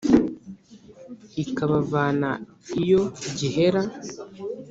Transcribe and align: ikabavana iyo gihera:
ikabavana 1.43 2.29
iyo 2.81 3.01
gihera: 3.37 3.81